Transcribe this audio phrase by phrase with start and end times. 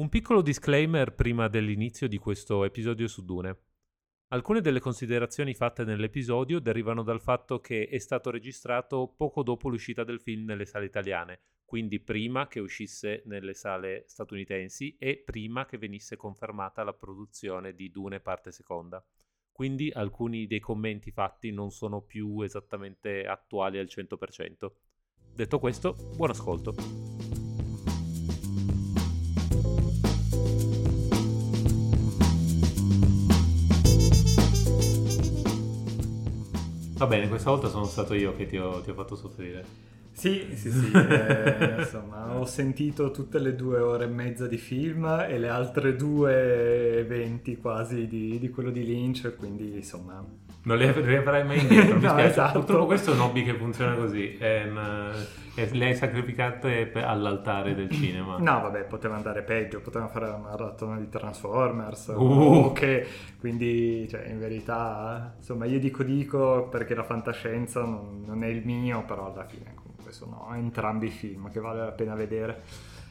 [0.00, 3.58] Un piccolo disclaimer prima dell'inizio di questo episodio su Dune.
[4.28, 10.02] Alcune delle considerazioni fatte nell'episodio derivano dal fatto che è stato registrato poco dopo l'uscita
[10.02, 15.76] del film nelle sale italiane, quindi prima che uscisse nelle sale statunitensi e prima che
[15.76, 19.04] venisse confermata la produzione di Dune parte seconda.
[19.52, 24.70] Quindi alcuni dei commenti fatti non sono più esattamente attuali al 100%.
[25.34, 27.29] Detto questo, buon ascolto.
[37.00, 39.64] Va bene, questa volta sono stato io che ti ho, ti ho fatto soffrire.
[40.20, 45.06] Sì, sì, sì, eh, insomma, ho sentito tutte le due ore e mezza di film
[45.26, 50.22] e le altre due e venti quasi di, di quello di Lynch, quindi insomma...
[50.62, 52.28] Non le riavrai mai indietro, mi no, spiace.
[52.28, 52.58] Esatto.
[52.58, 54.36] Purtroppo questo è un hobby che funziona così.
[54.36, 55.10] È una
[55.72, 58.36] le hai sacrificate all'altare del cinema.
[58.38, 62.12] No, vabbè, poteva andare peggio, poteva fare una maratona di Transformers.
[62.14, 62.68] Uh.
[62.70, 63.04] Okay.
[63.38, 68.62] Quindi, cioè, in verità, insomma, io dico dico perché la fantascienza non, non è il
[68.64, 69.79] mio, però alla fine
[70.10, 72.62] comunque sono entrambi film che vale la pena vedere.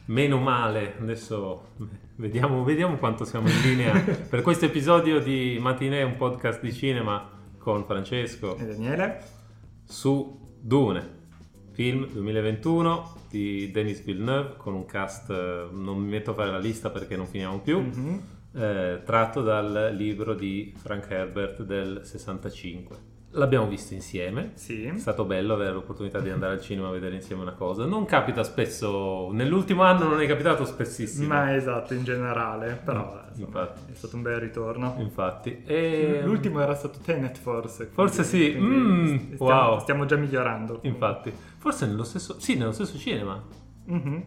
[0.06, 1.68] Meno male, adesso
[2.16, 3.98] vediamo, vediamo quanto siamo in linea
[4.28, 7.28] per questo episodio di Matinee, un podcast di cinema
[7.58, 9.22] con Francesco e Daniele
[9.84, 11.18] su Dune
[11.72, 16.58] film 2021 di Denis Villeneuve con un cast, eh, non mi metto a fare la
[16.58, 18.18] lista perché non finiamo più, mm-hmm.
[18.54, 23.09] eh, tratto dal libro di Frank Herbert del 65.
[23.34, 24.86] L'abbiamo visto insieme, sì.
[24.86, 27.84] è stato bello avere l'opportunità di andare al cinema a vedere insieme una cosa.
[27.84, 31.28] Non capita spesso, nell'ultimo anno non è capitato spessissimo.
[31.28, 34.96] Ma esatto, in generale, però mm, insomma, è stato un bel ritorno.
[34.98, 35.62] Infatti.
[35.64, 36.22] E...
[36.24, 37.86] L'ultimo era stato Tenet forse.
[37.92, 39.78] Forse sì, mm, stiamo, wow.
[39.78, 40.80] stiamo già migliorando.
[40.82, 43.40] Infatti, forse nello stesso, sì, nello stesso cinema.
[43.92, 44.20] Mm-hmm.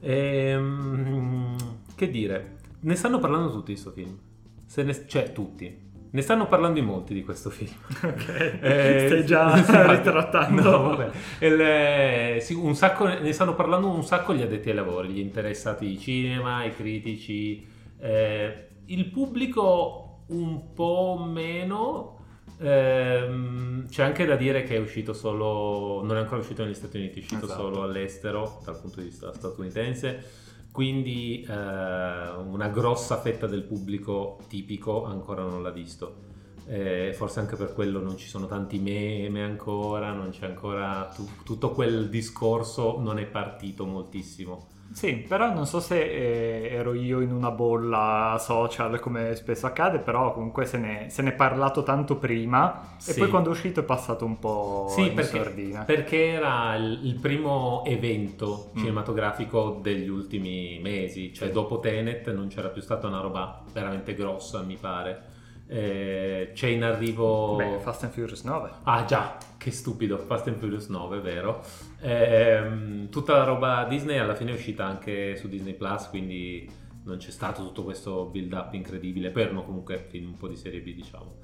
[0.00, 0.16] E,
[0.48, 1.56] ehm,
[1.94, 4.18] che dire, ne stanno parlando tutti di questo film.
[4.66, 7.72] Se ne, cioè tutti ne stanno parlando in molti di questo film.
[8.02, 9.54] Ok, eh, stai già
[9.92, 10.62] ritrattando.
[10.62, 11.10] No, vabbè.
[11.46, 15.18] Il, eh, sì, un sacco, ne stanno parlando un sacco gli addetti ai lavori, gli
[15.18, 17.66] interessati di cinema, i critici,
[17.98, 22.18] eh, il pubblico un po' meno.
[22.58, 26.98] Ehm, c'è anche da dire che è uscito solo, non è ancora uscito negli Stati
[26.98, 27.60] Uniti, è uscito esatto.
[27.60, 30.41] solo all'estero dal punto di vista statunitense
[30.72, 36.30] quindi eh, una grossa fetta del pubblico tipico ancora non l'ha visto.
[36.66, 41.28] Eh, forse anche per quello non ci sono tanti meme ancora, non c'è ancora tu-
[41.44, 44.68] tutto quel discorso, non è partito moltissimo.
[44.92, 49.98] Sì, però non so se eh, ero io in una bolla social come spesso accade,
[49.98, 53.10] però comunque se ne, se ne è parlato tanto prima sì.
[53.10, 55.84] e poi quando è uscito è passato un po' sì, in perché, sordina.
[55.84, 58.78] Perché era il, il primo evento mm.
[58.78, 64.62] cinematografico degli ultimi mesi, cioè dopo Tenet non c'era più stata una roba veramente grossa,
[64.62, 65.30] mi pare.
[65.72, 67.56] Eh, c'è in arrivo...
[67.56, 68.70] Beh, Fast and Furious 9.
[68.82, 71.64] Ah già, che stupido, Fast and Furious 9, vero?
[71.98, 76.70] Eh, tutta la roba Disney alla fine è uscita anche su Disney Plus, quindi
[77.04, 80.56] non c'è stato tutto questo build up incredibile, poi erano comunque film un po' di
[80.56, 81.36] serie B diciamo.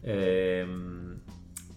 [0.00, 0.66] Eh,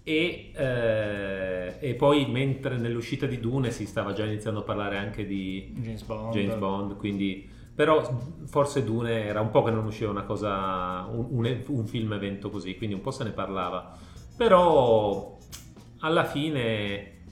[0.03, 5.25] e, eh, e, poi mentre nell'uscita di Dune si stava già iniziando a parlare anche
[5.25, 8.01] di James Bond, James Bond quindi però
[8.45, 12.49] forse Dune era un po' che non usciva una cosa, un, un, un, film evento
[12.49, 13.97] così, quindi un po' se ne parlava.
[14.37, 15.37] Però
[15.99, 17.23] alla fine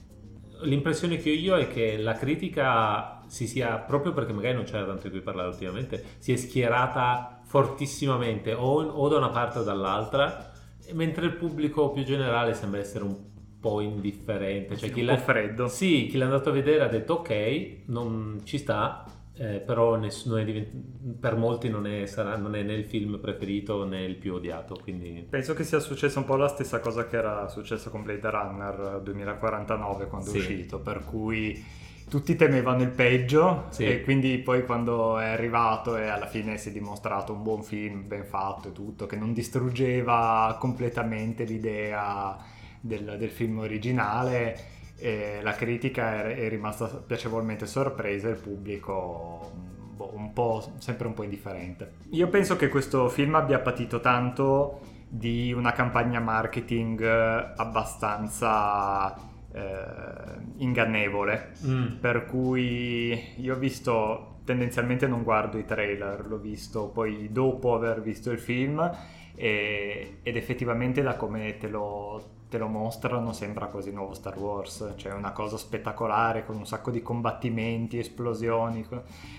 [0.62, 4.84] l'impressione che ho io è che la critica si sia, proprio perché magari non c'era
[4.84, 9.62] tanto di cui parlare ultimamente, si è schierata fortissimamente o, o da una parte o
[9.62, 10.52] dall'altra,
[10.92, 13.16] mentre il pubblico più generale sembra essere un
[13.60, 14.76] po' indifferente.
[14.76, 15.68] Cioè, chi un po' freddo.
[15.68, 19.06] Sì, chi l'è andato a vedere ha detto ok, non ci sta,
[19.36, 20.70] eh, però nessuno divent-
[21.18, 24.78] per molti non è, sarà, non è, né il film preferito né il più odiato.
[24.80, 25.26] Quindi...
[25.28, 29.00] Penso che sia successa un po' la stessa cosa che era successo con Blade Runner
[29.02, 30.36] 2049 quando sì.
[30.36, 33.84] è uscito, per cui tutti temevano il peggio sì.
[33.86, 38.06] e quindi poi quando è arrivato e alla fine si è dimostrato un buon film,
[38.06, 42.36] ben fatto e tutto, che non distruggeva completamente l'idea
[42.80, 44.73] del, del film originale
[45.04, 49.52] e la critica è, è rimasta piacevolmente sorpresa e il pubblico
[49.94, 51.96] boh, un po', sempre un po' indifferente.
[52.12, 59.14] Io penso che questo film abbia patito tanto di una campagna marketing abbastanza
[59.52, 61.96] eh, ingannevole, mm.
[62.00, 68.00] per cui io ho visto tendenzialmente non guardo i trailer, l'ho visto poi dopo aver
[68.00, 68.90] visto il film
[69.34, 74.94] e, ed effettivamente da come te lo, te lo mostrano sembra quasi nuovo Star Wars,
[74.96, 78.86] cioè una cosa spettacolare con un sacco di combattimenti, esplosioni.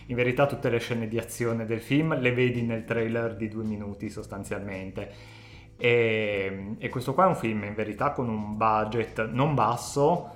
[0.07, 3.63] In verità tutte le scene di azione del film le vedi nel trailer di due
[3.63, 5.43] minuti sostanzialmente.
[5.77, 10.29] E, e questo qua è un film in verità con un budget non basso,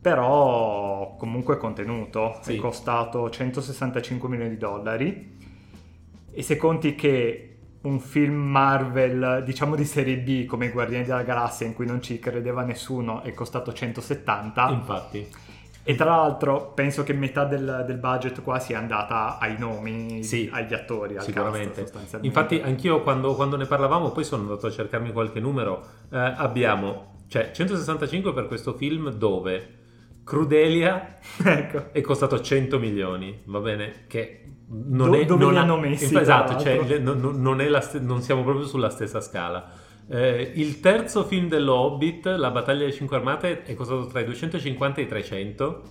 [0.00, 2.38] però comunque contenuto.
[2.42, 2.56] Sì.
[2.56, 5.36] È costato 165 milioni di dollari.
[6.30, 7.53] E se conti che
[7.84, 12.18] un film Marvel, diciamo di serie B come Guardiani della Galassia in cui non ci
[12.18, 14.70] credeva nessuno è costato 170.
[14.70, 15.28] Infatti.
[15.86, 20.48] E tra l'altro penso che metà del, del budget qua sia andata ai nomi, sì,
[20.50, 21.16] agli attori.
[21.20, 21.84] sicuramente.
[21.84, 25.84] Cast, Infatti anch'io quando, quando, ne parlavamo poi sono andato a cercarmi qualche numero.
[26.10, 29.82] Eh, abbiamo cioè, 165 per questo film dove
[30.24, 31.92] Crudelia ecco.
[31.92, 34.04] è costato 100 milioni, va bene?
[34.08, 36.16] Che non Do, è, dove non li hanno messi?
[36.16, 39.70] Esatto, cioè, non, non, st- non, siamo proprio sulla stessa scala.
[40.08, 44.24] Eh, il terzo film dello Hobbit, La battaglia delle cinque armate, è costato tra i
[44.24, 45.82] 250 e i 300.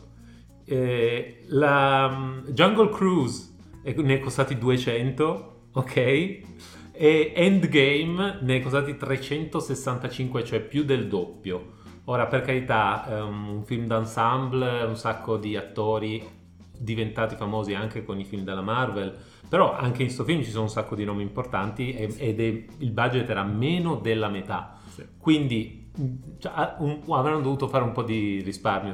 [0.65, 3.53] Eh, la um, Jungle Cruise
[3.83, 5.95] è, ne è costati 200, ok?
[5.95, 11.81] E Endgame ne è costati 365, cioè più del doppio.
[12.05, 16.41] Ora, per carità, è un film d'ensemble, un sacco di attori
[16.77, 19.15] diventati famosi anche con i film della Marvel,
[19.47, 22.91] però anche in questo film ci sono un sacco di nomi importanti ed è, il
[22.91, 24.77] budget era meno della metà.
[24.89, 25.05] Sì.
[25.17, 25.91] Quindi
[26.39, 28.94] cioè, un, avranno dovuto fare un po' di risparmio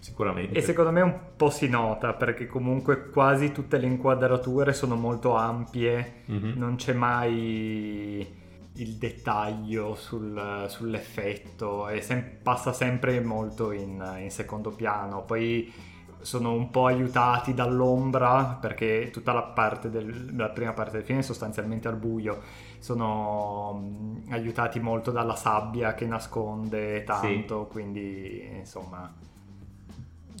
[0.00, 0.58] sicuramente.
[0.58, 5.36] E secondo me un po' si nota perché comunque quasi tutte le inquadrature sono molto
[5.36, 6.58] ampie, mm-hmm.
[6.58, 8.44] non c'è mai
[8.76, 15.22] il dettaglio sul, sull'effetto e sem- passa sempre molto in, in secondo piano.
[15.24, 15.72] Poi
[16.20, 21.20] sono un po' aiutati dall'ombra perché tutta la, parte del, la prima parte del film
[21.20, 22.42] è sostanzialmente al buio
[22.80, 27.72] sono um, aiutati molto dalla sabbia che nasconde tanto sì.
[27.72, 29.12] quindi insomma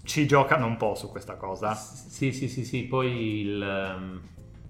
[0.02, 4.20] ci giocano un po' su questa cosa sì sì sì sì poi il um,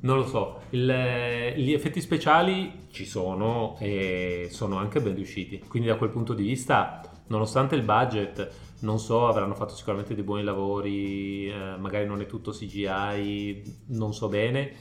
[0.07, 5.89] non lo so il, gli effetti speciali ci sono e sono anche ben riusciti quindi
[5.89, 10.43] da quel punto di vista nonostante il budget non so, avranno fatto sicuramente dei buoni
[10.43, 14.75] lavori, eh, magari non è tutto CGI, non so bene.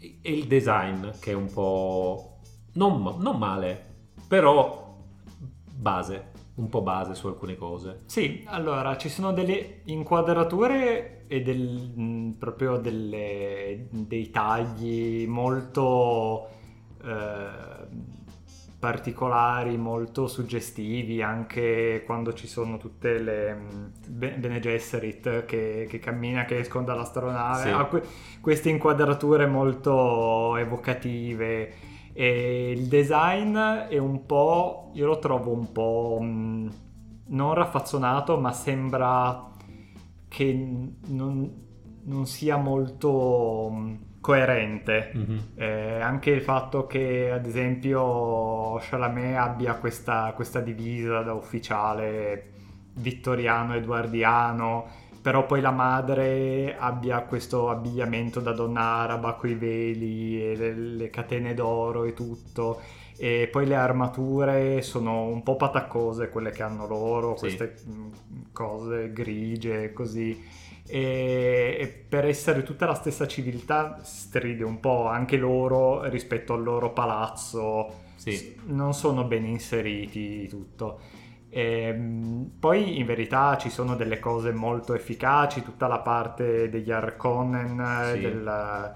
[0.00, 2.40] E il design che è un po'
[2.74, 4.96] non, non male, però
[5.72, 8.02] base, un po' base su alcune cose.
[8.06, 16.48] Sì, allora ci sono delle inquadrature e del, mm, proprio delle, dei tagli molto...
[17.02, 18.10] Eh,
[18.82, 26.44] particolari, molto suggestivi, anche quando ci sono tutte le mm, Bene Gesserit che, che cammina,
[26.44, 27.68] che escono dall'astronave, sì.
[27.68, 28.02] ha que-
[28.40, 31.72] queste inquadrature molto evocative
[32.12, 36.68] e il design è un po', io lo trovo un po' mh, mm,
[37.28, 39.51] non raffazzonato, ma sembra
[40.32, 41.50] che non,
[42.04, 43.70] non sia molto...
[43.70, 45.12] Mm, coerente.
[45.14, 45.38] Mm-hmm.
[45.56, 52.50] Eh, anche il fatto che, ad esempio, Chalamet abbia questa, questa divisa da ufficiale
[52.94, 54.86] vittoriano, eduardiano,
[55.20, 60.74] però poi la madre abbia questo abbigliamento da donna araba con i veli e le,
[60.74, 62.80] le catene d'oro e tutto.
[63.16, 68.12] E poi le armature sono un po' pataccose quelle che hanno loro, queste mm,
[68.52, 75.36] cose grigie così e, e, per essere tutta la stessa civiltà stride un po' anche
[75.36, 78.56] loro rispetto al loro palazzo sì.
[78.66, 81.00] non sono ben inseriti tutto
[81.48, 86.90] e, ehm, poi in verità ci sono delle cose molto efficaci tutta la parte degli
[86.90, 88.20] Arconnen sì.
[88.20, 88.94] del,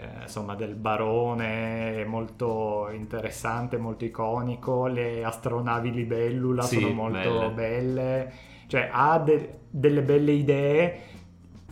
[0.00, 7.50] eh, insomma del barone è molto interessante molto iconico le astronavi libellula sì, sono molto
[7.50, 8.32] belle, belle.
[8.66, 11.00] cioè ha de- delle belle idee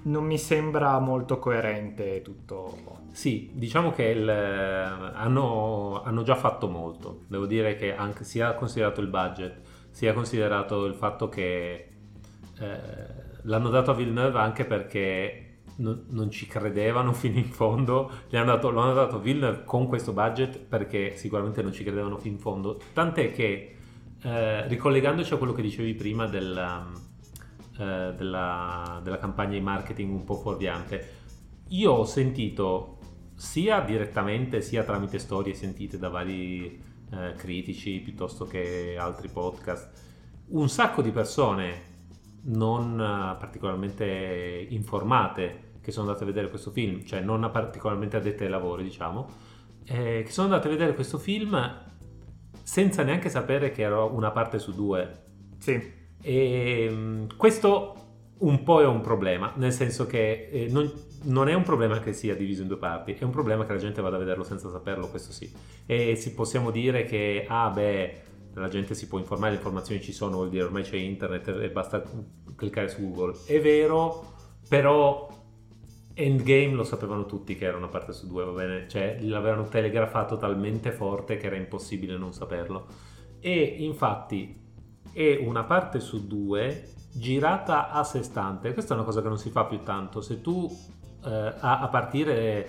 [0.03, 2.97] non mi sembra molto coerente tutto.
[3.13, 7.25] Sì, diciamo che il, hanno, hanno, già fatto molto.
[7.27, 11.89] Devo dire che anche, sia considerato il budget, sia considerato il fatto che
[12.59, 12.79] eh,
[13.43, 15.48] l'hanno dato a Villeneuve anche perché
[15.79, 18.11] non, non ci credevano fino in fondo.
[18.31, 22.35] Hanno dato, lo hanno dato Villeneuve con questo budget perché sicuramente non ci credevano fino
[22.35, 22.81] in fondo.
[22.93, 23.77] Tant'è che,
[24.23, 27.07] eh, ricollegandoci a quello che dicevi prima del
[27.79, 31.17] eh, della, della campagna di marketing un po' fuorviante.
[31.69, 32.99] Io ho sentito
[33.37, 36.83] sia direttamente sia tramite storie sentite da vari
[37.13, 40.07] eh, critici piuttosto che altri podcast
[40.49, 41.83] un sacco di persone
[42.47, 48.45] non eh, particolarmente informate che sono andate a vedere questo film, cioè non particolarmente addette
[48.45, 49.27] ai lavori, diciamo,
[49.87, 51.59] eh, che sono andate a vedere questo film
[52.63, 55.23] senza neanche sapere che era una parte su due.
[55.57, 55.81] Sì.
[56.21, 57.95] E mm, questo
[58.41, 60.93] un po' è un problema, nel senso che eh, non,
[61.23, 63.79] non, è un problema che sia diviso in due parti, è un problema che la
[63.79, 65.51] gente vada a vederlo senza saperlo, questo sì.
[65.87, 70.13] E si possiamo dire che, ah beh, la gente si può informare, le informazioni ci
[70.13, 72.03] sono, vuol dire ormai c'è internet e basta
[72.57, 73.39] cliccare su Google.
[73.47, 74.35] È vero,
[74.69, 75.38] però
[76.21, 78.89] Endgame lo sapevano tutti che era una parte su due, va bene?
[78.89, 82.87] Cioè l'avevano telegrafato talmente forte che era impossibile non saperlo.
[83.39, 84.61] E infatti
[85.13, 88.73] è una parte su due girata a sé stante.
[88.73, 90.21] Questa è una cosa che non si fa più tanto.
[90.21, 90.69] Se tu
[91.25, 92.69] eh, a, a, partire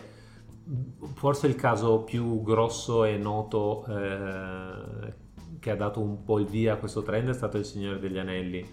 [1.15, 5.13] forse il caso più grosso e noto eh,
[5.59, 8.19] che ha dato un po' il via a questo trend è stato Il Signore degli
[8.19, 8.63] Anelli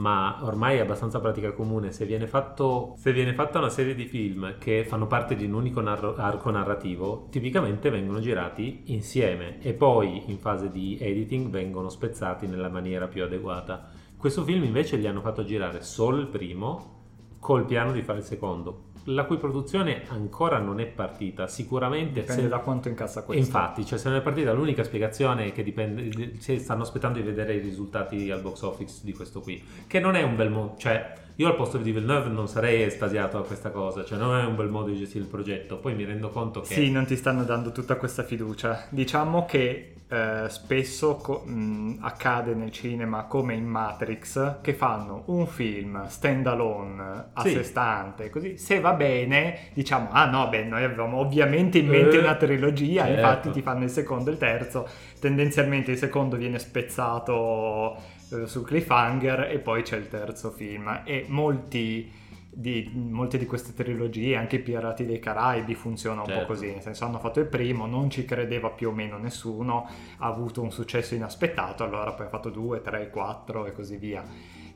[0.00, 1.92] ma ormai è abbastanza pratica comune.
[1.92, 5.52] Se viene, fatto, se viene fatta una serie di film che fanno parte di un
[5.52, 11.90] unico narro, arco narrativo, tipicamente vengono girati insieme e poi in fase di editing vengono
[11.90, 13.90] spezzati nella maniera più adeguata.
[14.16, 16.98] Questo film invece gli hanno fatto girare solo il primo
[17.38, 22.20] col piano di fare il secondo la cui produzione ancora non è partita, sicuramente...
[22.20, 22.48] Dipende se...
[22.48, 23.44] da quanto incassa questo.
[23.44, 27.54] Infatti, cioè se non è partita l'unica spiegazione è che dipende, stanno aspettando di vedere
[27.54, 31.14] i risultati al box office di questo qui, che non è un bel modo, cioè
[31.40, 34.56] io al posto di Villeneuve non sarei estasiato a questa cosa, cioè non è un
[34.56, 36.74] bel modo di gestire il progetto, poi mi rendo conto che...
[36.74, 38.84] Sì, non ti stanno dando tutta questa fiducia.
[38.90, 45.46] Diciamo che eh, spesso co- mh, accade nel cinema come in Matrix che fanno un
[45.46, 47.52] film stand alone a sì.
[47.52, 52.16] sé stante così se va bene diciamo ah no beh noi avevamo ovviamente in mente
[52.16, 53.20] eh, una trilogia certo.
[53.20, 54.88] infatti ti fanno il secondo e il terzo
[55.20, 61.24] tendenzialmente il secondo viene spezzato eh, su cliffhanger e poi c'è il terzo film e
[61.28, 66.40] molti di molte di queste trilogie, anche i Pirati dei Caraibi funziona un certo.
[66.40, 69.88] po' così, nel senso hanno fatto il primo, non ci credeva più o meno nessuno,
[70.18, 74.24] ha avuto un successo inaspettato, allora poi ha fatto due, tre, quattro e così via.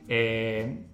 [0.05, 0.89] E...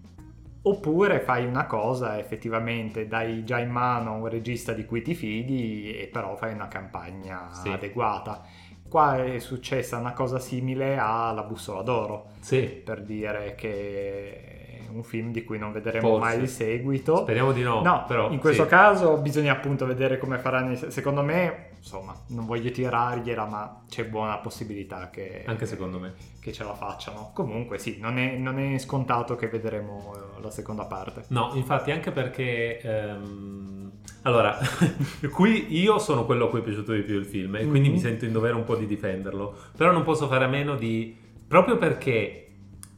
[0.63, 5.91] Oppure fai una cosa effettivamente, dai già in mano un regista di cui ti fidi
[5.91, 7.69] e però fai una campagna sì.
[7.69, 8.43] adeguata.
[8.91, 12.63] Qua è successa una cosa simile alla bussola d'oro, sì.
[12.63, 14.60] per dire che
[14.93, 16.25] un film di cui non vedremo Forse.
[16.25, 17.17] mai il seguito.
[17.17, 17.81] Speriamo di no.
[17.81, 18.69] No, però in questo sì.
[18.69, 20.75] caso bisogna appunto vedere come faranno.
[20.75, 25.43] Secondo me, insomma, non voglio tirargliela, ma c'è buona possibilità che.
[25.45, 26.13] Anche secondo me.
[26.39, 27.31] Che ce la facciano.
[27.33, 31.25] Comunque, sì, non è, non è scontato che vedremo eh, la seconda parte.
[31.27, 32.79] No, infatti, anche perché.
[32.81, 33.91] Ehm...
[34.23, 34.57] Allora,
[35.31, 37.91] qui io sono quello a cui è piaciuto di più il film e quindi mm-hmm.
[37.91, 39.55] mi sento in dovere un po' di difenderlo.
[39.75, 41.17] Però non posso fare a meno di.
[41.47, 42.50] Proprio perché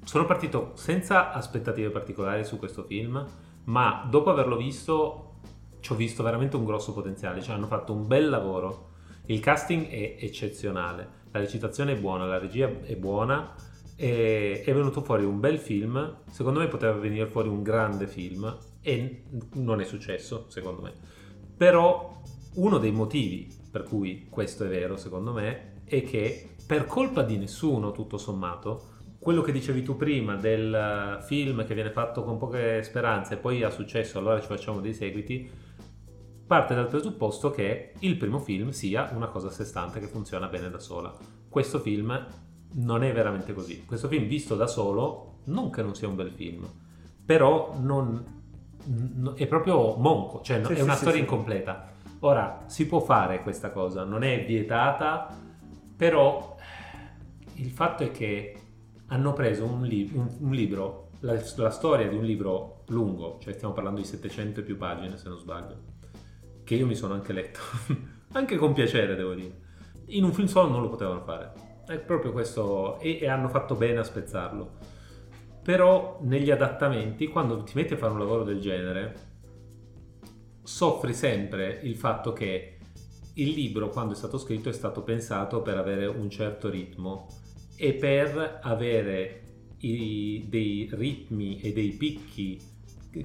[0.04, 3.26] sono partito senza aspettative particolari su questo film,
[3.66, 5.30] ma dopo averlo visto
[5.80, 8.92] ci ho visto veramente un grosso potenziale, cioè hanno fatto un bel lavoro,
[9.26, 13.54] il casting è eccezionale, la recitazione è buona, la regia è buona,
[13.96, 19.24] è venuto fuori un bel film, secondo me poteva venire fuori un grande film e
[19.56, 20.94] non è successo, secondo me.
[21.56, 22.22] Però
[22.56, 27.38] uno dei motivi per cui questo è vero, secondo me, è che per colpa di
[27.38, 28.92] nessuno, tutto sommato,
[29.24, 33.64] quello che dicevi tu prima del film che viene fatto con poche speranze e poi
[33.64, 35.50] ha successo, allora ci facciamo dei seguiti,
[36.46, 40.48] parte dal presupposto che il primo film sia una cosa a sé stante che funziona
[40.48, 41.16] bene da sola.
[41.48, 42.28] Questo film
[42.74, 43.86] non è veramente così.
[43.86, 46.68] Questo film visto da solo, non che non sia un bel film,
[47.26, 48.24] però non,
[49.36, 51.92] è proprio monco, cioè sì, è una sì, storia sì, incompleta.
[52.20, 55.34] Ora, si può fare questa cosa, non è vietata,
[55.96, 56.58] però
[57.56, 58.58] il fatto è che
[59.14, 63.54] hanno preso un, li- un, un libro, la, la, storia di un libro lungo, cioè
[63.54, 65.78] stiamo parlando di 700 e più pagine se non sbaglio,
[66.64, 67.60] che io mi sono anche letto,
[68.34, 69.62] anche con piacere devo dire.
[70.08, 71.54] In un film solo non lo potevano fare,
[71.86, 74.92] è proprio questo, e, e hanno fatto bene a spezzarlo.
[75.62, 79.32] Però negli adattamenti, quando ti metti a fare un lavoro del genere,
[80.64, 82.80] soffri sempre il fatto che
[83.36, 87.28] il libro, quando è stato scritto, è stato pensato per avere un certo ritmo
[87.76, 89.42] e per avere
[89.80, 92.60] i, dei ritmi e dei picchi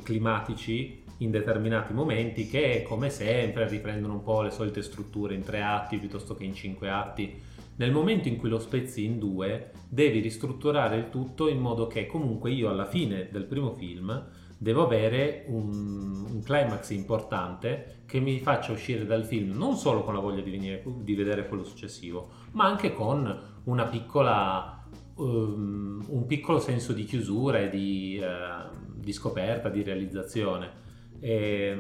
[0.03, 5.63] climatici in determinati momenti che come sempre riprendono un po' le solite strutture in tre
[5.63, 7.41] atti piuttosto che in cinque atti.
[7.77, 12.07] Nel momento in cui lo spezzi in due devi ristrutturare il tutto in modo che
[12.07, 14.27] comunque io alla fine del primo film
[14.61, 20.15] devo avere un, un climax importante che mi faccia uscire dal film non solo con
[20.15, 24.83] la voglia di, venire, di vedere quello successivo ma anche con una piccola,
[25.17, 30.87] um, un piccolo senso di chiusura e di, uh, di scoperta, di realizzazione.
[31.21, 31.77] E,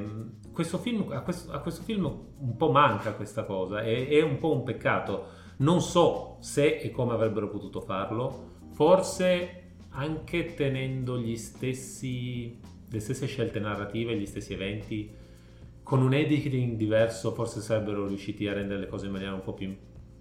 [0.53, 2.05] questo film, a, questo, a, questo, film
[2.41, 5.27] un po' manca questa cosa, è, è un po' un peccato
[5.59, 13.61] Non so se e come avrebbero potuto farlo, forse anche tenendo stessi, le stesse scelte
[13.61, 15.11] narrative, gli stessi eventi,
[15.83, 19.55] con un editing diverso forse sarebbero riusciti a rendere le cose in maniera un po'
[19.55, 19.75] più,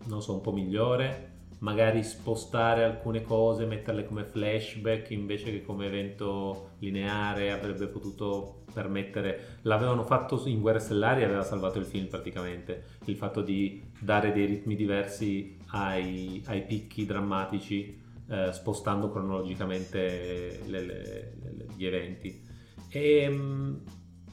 [0.06, 5.88] non so, un po' migliore magari spostare alcune cose, metterle come flashback invece che come
[5.88, 12.08] evento lineare avrebbe potuto permettere, l'avevano fatto in Guerre Stellari e aveva salvato il film
[12.08, 20.62] praticamente, il fatto di dare dei ritmi diversi ai, ai picchi drammatici eh, spostando cronologicamente
[20.68, 22.44] le, le, le, gli eventi.
[22.90, 23.82] E, ehm,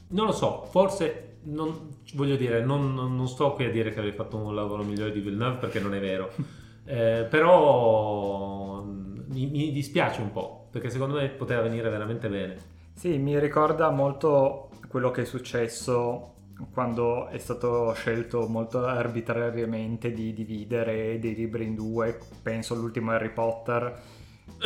[0.09, 4.15] non lo so, forse non, voglio dire, non, non, sto qui a dire che avevi
[4.15, 6.31] fatto un lavoro migliore di Villeneuve perché non è vero.
[6.85, 12.57] Eh, però mi, mi, dispiace un po' perché secondo me poteva venire veramente bene.
[12.93, 16.33] Sì, mi ricorda molto quello che è successo
[16.71, 23.33] quando è stato scelto molto arbitrariamente di dividere dei libri in due, penso all'ultimo Harry
[23.33, 24.01] Potter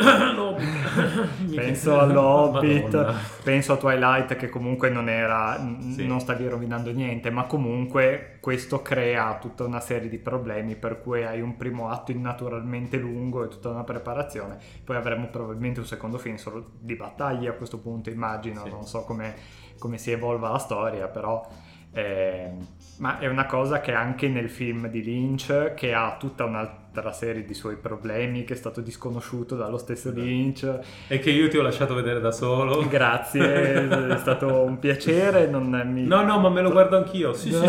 [1.54, 5.56] penso all'Hobbit, penso a Twilight che comunque non era,
[5.92, 6.06] sì.
[6.06, 11.24] non stavi rovinando niente, ma comunque questo crea tutta una serie di problemi per cui
[11.24, 16.18] hai un primo atto innaturalmente lungo e tutta una preparazione, poi avremo probabilmente un secondo
[16.18, 18.70] film solo di battaglie a questo punto immagino, sì.
[18.70, 19.34] non so come,
[19.78, 21.46] come si evolva la storia, però...
[21.92, 27.12] Eh, ma è una cosa che anche nel film di Lynch, che ha tutta un'altra
[27.12, 30.10] serie di suoi problemi, che è stato disconosciuto dallo stesso.
[30.10, 30.80] Lynch.
[31.08, 32.86] E che io ti ho lasciato vedere da solo.
[32.88, 35.46] Grazie, è stato un piacere.
[35.46, 36.02] Mi...
[36.02, 37.32] No, no, ma me lo guardo anch'io.
[37.32, 37.66] Sì, sì,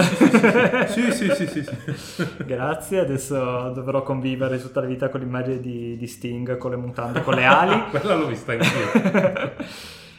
[0.88, 5.62] sì, sì, sì, sì, sì, sì, Grazie, adesso dovrò convivere tutta la vita con l'immagine
[5.62, 7.84] di, di Sting con le mutande, con le ali.
[7.90, 9.54] Quella l'ho vista anch'io.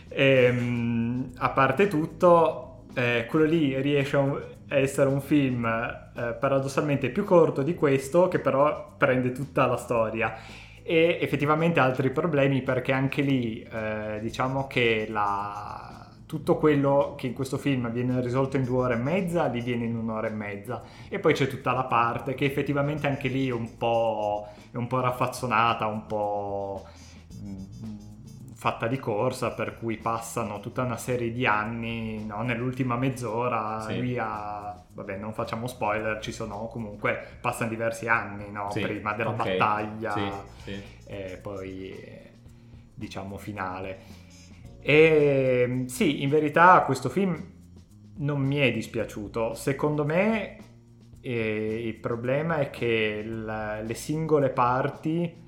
[0.09, 7.11] e, ehm, a parte tutto, eh, quello lì riesce a essere un film eh, paradossalmente
[7.11, 10.35] più corto di questo, che però prende tutta la storia.
[10.83, 16.09] E effettivamente altri problemi perché anche lì eh, diciamo che la...
[16.27, 19.85] tutto quello che in questo film viene risolto in due ore e mezza, lì viene
[19.85, 20.83] in un'ora e mezza.
[21.09, 24.87] E poi c'è tutta la parte che effettivamente anche lì è un po', è un
[24.87, 26.85] po raffazzonata, un po'
[28.63, 32.43] fatta di corsa per cui passano tutta una serie di anni no?
[32.43, 33.97] nell'ultima mezz'ora sì.
[33.97, 38.71] lui ha vabbè non facciamo spoiler ci sono comunque passano diversi anni no?
[38.71, 38.83] sì.
[38.83, 39.59] prima della okay.
[39.59, 40.81] battaglia sì.
[41.07, 41.93] e poi
[42.95, 43.99] diciamo finale
[44.79, 47.45] e sì in verità questo film
[48.19, 50.57] non mi è dispiaciuto secondo me
[51.21, 55.42] eh, il problema è che la, le singole parti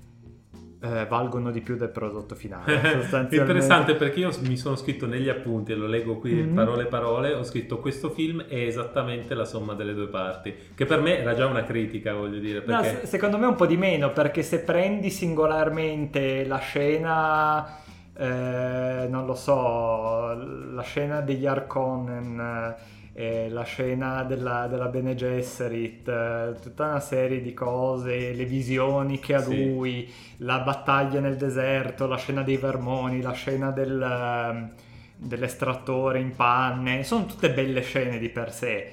[0.84, 3.06] eh, valgono di più del prodotto finale.
[3.30, 6.54] Interessante perché io mi sono scritto negli appunti e lo leggo qui mm-hmm.
[6.54, 11.00] parole parole, ho scritto questo film è esattamente la somma delle due parti, che per
[11.00, 12.60] me era già una critica, voglio dire.
[12.60, 12.92] Perché...
[12.92, 17.78] No, secondo me un po' di meno, perché se prendi singolarmente la scena...
[18.16, 20.34] Eh, non lo so,
[20.72, 22.76] la scena degli Arconnen
[23.16, 29.20] eh, la scena della, della Bene Gesserit, eh, tutta una serie di cose, le visioni
[29.20, 29.72] che ha sì.
[29.72, 34.72] lui, la battaglia nel deserto, la scena dei vermoni, la scena del, ehm,
[35.16, 38.92] dell'estrattore in panne, sono tutte belle scene di per sé.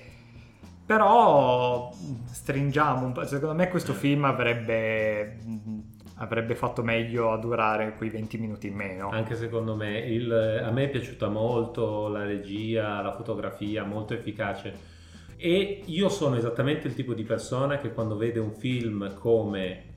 [0.86, 1.92] Però
[2.32, 5.38] stringiamo un po', secondo me questo film avrebbe
[6.22, 9.10] avrebbe fatto meglio a durare quei 20 minuti in meno.
[9.10, 14.90] Anche secondo me, il, a me è piaciuta molto la regia, la fotografia, molto efficace.
[15.36, 19.90] E io sono esattamente il tipo di persona che quando vede un film come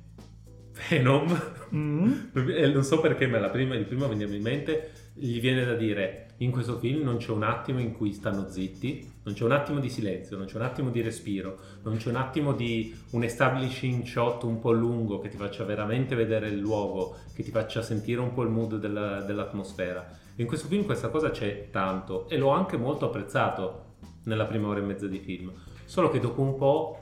[0.88, 2.12] Venom, mm.
[2.72, 6.50] non so perché, ma prima, il primo veniva in mente, gli viene da dire in
[6.50, 9.88] questo film non c'è un attimo in cui stanno zitti, non c'è un attimo di
[9.88, 14.42] silenzio, non c'è un attimo di respiro, non c'è un attimo di un establishing shot
[14.44, 18.32] un po' lungo che ti faccia veramente vedere il luogo, che ti faccia sentire un
[18.32, 20.06] po' il mood della, dell'atmosfera.
[20.37, 23.92] In questo film questa cosa c'è tanto e l'ho anche molto apprezzato
[24.24, 25.52] nella prima ora e mezza di film,
[25.84, 26.98] solo che dopo un po'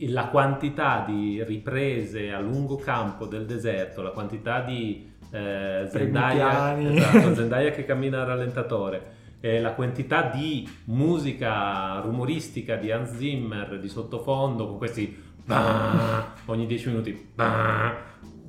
[0.00, 7.34] la quantità di riprese a lungo campo del deserto, la quantità di eh, Zendaya, esatto,
[7.36, 13.88] Zendaya che cammina al rallentatore, eh, la quantità di musica rumoristica di Hans Zimmer di
[13.88, 15.24] sottofondo con questi
[16.46, 17.32] ogni 10 minuti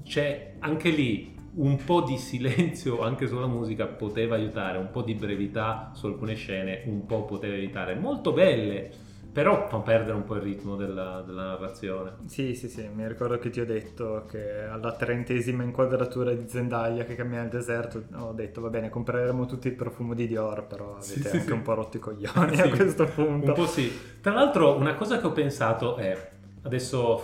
[0.03, 5.13] c'è anche lì un po' di silenzio anche sulla musica poteva aiutare, un po' di
[5.13, 8.91] brevità su alcune scene un po' poteva aiutare, molto belle
[9.37, 12.13] però fa perdere un po' il ritmo della, della, narrazione.
[12.25, 17.03] Sì, sì, sì, mi ricordo che ti ho detto che alla trentesima inquadratura di Zendaya
[17.03, 20.95] che cammina nel deserto ho detto va bene, compreremo tutti il profumo di Dior, però
[20.95, 23.49] avete sì, anche sì, un po' rotto i coglioni a questo punto.
[23.49, 23.95] Un po' sì.
[24.19, 26.31] Tra l'altro una cosa che ho pensato è,
[26.63, 27.21] adesso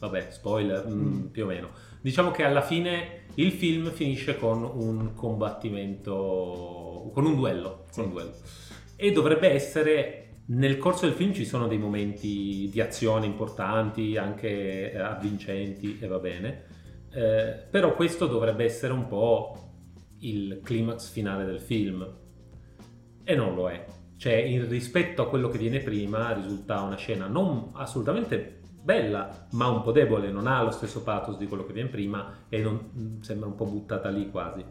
[0.00, 1.00] vabbè, spoiler, mm.
[1.00, 1.26] mm.
[1.28, 1.70] più o meno.
[2.02, 8.00] Diciamo che alla fine il film finisce con un combattimento, con un duello, sì.
[8.00, 8.32] con un duello.
[8.96, 14.92] E dovrebbe essere nel corso del film ci sono dei momenti di azione importanti, anche
[14.92, 16.64] eh, avvincenti e va bene,
[17.10, 19.72] eh, però questo dovrebbe essere un po'
[20.20, 22.06] il climax finale del film
[23.24, 23.84] e non lo è.
[24.16, 29.68] Cioè, in rispetto a quello che viene prima, risulta una scena non assolutamente bella, ma
[29.68, 33.18] un po' debole, non ha lo stesso pathos di quello che viene prima e non,
[33.20, 34.64] sembra un po' buttata lì quasi.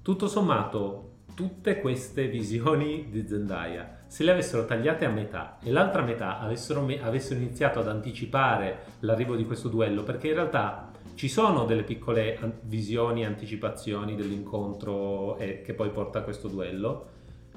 [0.00, 6.02] Tutto sommato, tutte queste visioni di Zendaya se le avessero tagliate a metà e l'altra
[6.02, 11.28] metà avessero, me- avessero iniziato ad anticipare l'arrivo di questo duello, perché in realtà ci
[11.28, 17.08] sono delle piccole an- visioni, anticipazioni dell'incontro eh, che poi porta a questo duello,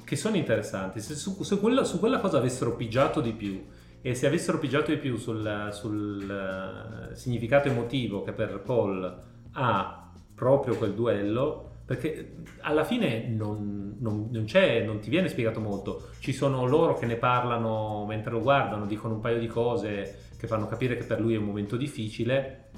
[0.03, 0.99] che sono interessanti.
[0.99, 3.65] Se su, su, quella, su quella cosa avessero pigiato di più
[4.01, 9.21] e se avessero pigiato di più sul, sul uh, significato emotivo che per Paul
[9.53, 14.45] ha proprio quel duello, perché alla fine non, non, non,
[14.85, 16.11] non, ti viene spiegato molto.
[16.19, 20.47] Ci sono loro che ne parlano mentre lo guardano, dicono un paio di cose che
[20.47, 22.69] fanno capire che per lui è un momento difficile,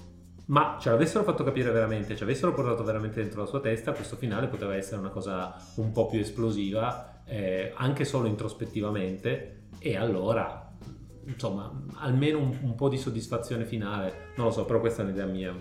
[0.47, 4.15] ma ce l'avessero fatto capire veramente, ci avessero portato veramente dentro la sua testa, questo
[4.15, 10.73] finale poteva essere una cosa un po' più esplosiva, eh, anche solo introspettivamente, e allora,
[11.26, 14.32] insomma, almeno un, un po' di soddisfazione finale.
[14.38, 15.56] Non lo so, però questa è un'idea mia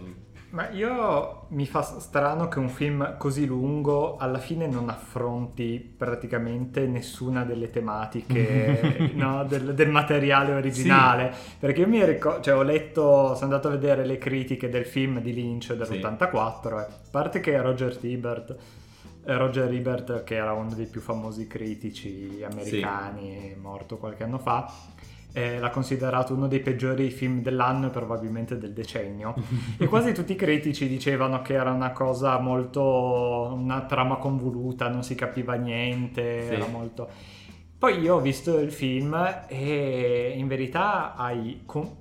[0.53, 6.87] ma io mi fa strano che un film così lungo alla fine non affronti praticamente
[6.87, 11.33] nessuna delle tematiche no, del, del, materiale originale.
[11.33, 11.57] Sì.
[11.59, 15.21] Perché io mi ricordo, cioè ho letto, sono andato a vedere le critiche del film
[15.21, 16.69] di Lynch dell'84, sì.
[16.69, 16.77] eh.
[16.77, 18.57] a parte che Roger Ebert,
[19.25, 23.59] eh, Roger Ebert, che era uno dei più famosi critici americani, sì.
[23.59, 24.71] morto qualche anno fa
[25.33, 29.35] eh, l'ha considerato uno dei peggiori film dell'anno e probabilmente del decennio.
[29.79, 33.53] e quasi tutti i critici dicevano che era una cosa molto.
[33.55, 36.55] una trama convoluta, non si capiva niente, sì.
[36.55, 37.09] era molto.
[37.79, 41.62] Poi io ho visto il film e in verità hai.
[41.66, 41.97] Con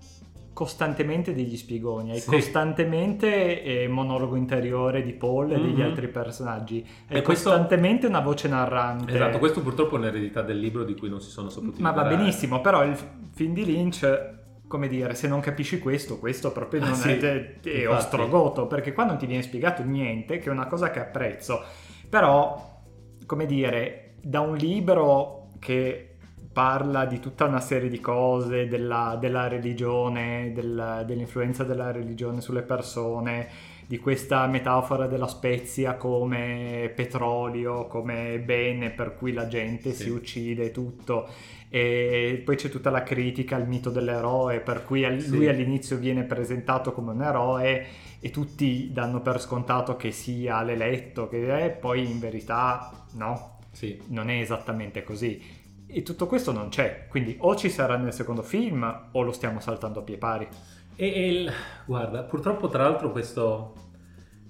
[0.53, 2.29] costantemente degli spiegoni, hai sì.
[2.29, 5.65] costantemente eh, monologo interiore di Paul e mm-hmm.
[5.65, 8.07] degli altri personaggi, hai costantemente questo...
[8.07, 9.13] una voce narrante.
[9.13, 12.03] Esatto, questo purtroppo è un'eredità del libro di cui non si sono saputi Ma va
[12.03, 12.97] benissimo, però il
[13.31, 17.09] film di Lynch come dire, se non capisci questo, questo proprio ah, non ah, sì,
[17.09, 20.99] è, è ostrogoto, perché qua non ti viene spiegato niente, che è una cosa che
[20.99, 21.61] apprezzo.
[22.07, 22.79] Però,
[23.25, 26.10] come dire, da un libro che
[26.51, 32.61] parla di tutta una serie di cose, della, della religione, del, dell'influenza della religione sulle
[32.61, 33.47] persone,
[33.87, 40.03] di questa metafora della spezia come petrolio, come bene per cui la gente sì.
[40.03, 41.27] si uccide tutto.
[41.69, 46.91] E poi c'è tutta la critica al mito dell'eroe, per cui lui all'inizio viene presentato
[46.91, 47.85] come un eroe
[48.19, 53.99] e tutti danno per scontato che sia l'eletto, che è, poi in verità no, sì.
[54.07, 55.59] non è esattamente così.
[55.93, 59.59] E tutto questo non c'è, quindi o ci sarà nel secondo film o lo stiamo
[59.59, 60.47] saltando a pie pari.
[60.95, 61.51] E, e il,
[61.85, 63.73] guarda, purtroppo tra l'altro questo...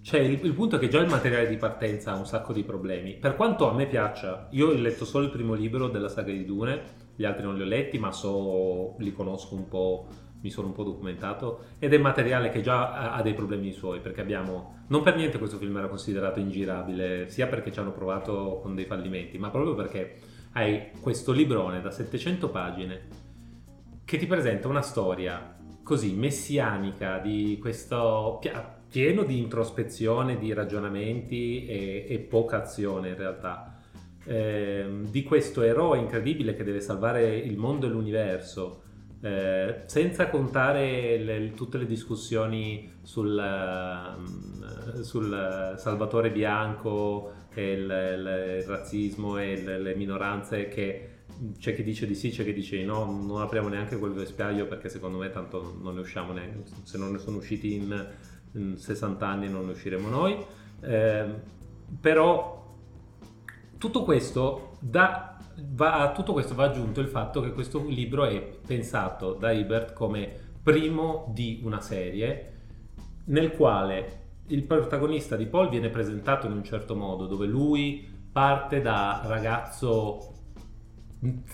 [0.03, 2.63] Cioè, il, il, punto è che già il materiale di partenza ha un sacco di
[2.63, 3.13] problemi.
[3.13, 6.45] Per quanto a me piaccia, io ho letto solo il primo libro della saga di
[6.45, 6.81] Dune,
[7.15, 10.07] gli altri non li ho letti, ma so, li conosco un po',
[10.41, 13.99] mi sono un po' documentato, ed è materiale che già ha, ha dei problemi suoi,
[13.99, 14.83] perché abbiamo...
[14.87, 18.85] Non per niente questo film era considerato ingirabile, sia perché ci hanno provato con dei
[18.85, 20.17] fallimenti, ma proprio perché
[20.53, 23.01] hai questo librone da 700 pagine
[24.03, 28.39] che ti presenta una storia così messianica di questo
[28.89, 33.77] pieno di introspezione, di ragionamenti e, e poca azione in realtà.
[34.23, 38.83] Eh, di questo eroe incredibile che deve salvare il mondo e l'universo,
[39.21, 48.57] eh, senza contare le, tutte le discussioni sul, uh, sul Salvatore Bianco e il, il,
[48.59, 51.09] il razzismo e le, le minoranze che
[51.57, 54.67] c'è chi dice di sì, c'è chi dice di no, non apriamo neanche quel vespiaio
[54.67, 58.07] perché secondo me tanto non ne usciamo neanche, se non ne sono usciti in,
[58.53, 60.37] in 60 anni non ne usciremo noi.
[60.81, 61.25] Eh,
[61.99, 62.75] però
[63.77, 65.37] tutto questo, da,
[65.71, 69.93] va, a tutto questo va aggiunto il fatto che questo libro è pensato da Ebert
[69.93, 72.47] come primo di una serie
[73.25, 74.20] nel quale
[74.51, 80.33] il protagonista di Paul viene presentato in un certo modo, dove lui parte da ragazzo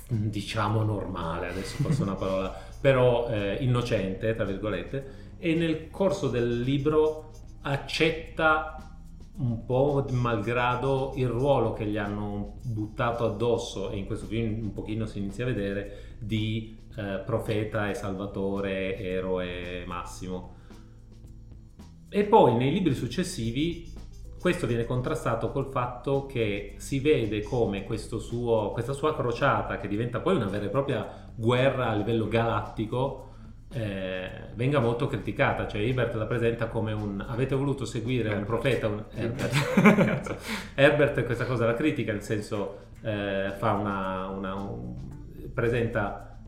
[0.07, 6.61] diciamo normale, adesso forse una parola, però eh, innocente, tra virgolette, e nel corso del
[6.61, 7.31] libro
[7.61, 8.73] accetta
[9.37, 14.73] un po' malgrado il ruolo che gli hanno buttato addosso, e in questo film un
[14.73, 20.55] pochino si inizia a vedere, di eh, profeta e salvatore, eroe massimo.
[22.09, 23.93] E poi nei libri successivi
[24.39, 30.19] questo viene contrastato col fatto che si vede come suo, questa sua crociata, che diventa
[30.19, 33.25] poi una vera e propria guerra a livello galattico,
[33.73, 35.67] eh, venga molto criticata.
[35.67, 38.39] Cioè, Herbert la presenta come un avete voluto seguire Herbert.
[38.39, 38.87] un profeta.
[38.87, 40.35] Un, Herbert.
[40.75, 44.95] Herbert questa cosa la critica, nel senso eh, fa una, una un,
[45.53, 46.39] presenta,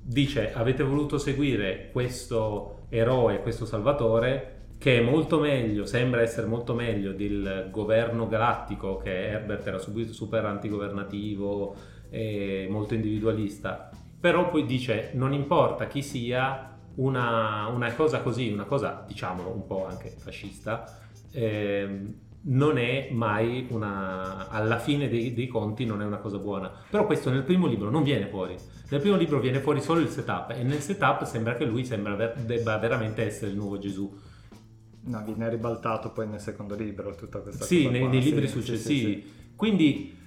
[0.00, 6.72] dice avete voluto seguire questo eroe, questo salvatore che è molto meglio, sembra essere molto
[6.72, 11.74] meglio del governo galattico che Herbert era super antigovernativo
[12.10, 18.64] e molto individualista, però poi dice non importa chi sia, una, una cosa così, una
[18.64, 20.84] cosa diciamolo un po' anche fascista,
[21.32, 26.70] eh, non è mai una, alla fine dei, dei, conti non è una cosa buona.
[26.88, 28.56] Però questo nel primo libro non viene fuori.
[28.90, 32.32] Nel primo libro viene fuori solo il setup e nel setup sembra che lui sembra
[32.34, 34.10] debba veramente essere il nuovo Gesù.
[35.08, 37.90] No, viene ribaltato poi nel secondo libro tutta questa sì, cosa.
[37.90, 38.10] Nei, qua.
[38.10, 39.12] nei libri sì, successivi.
[39.14, 40.18] Sì, sì, Quindi